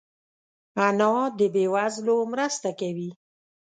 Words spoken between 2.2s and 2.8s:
مرسته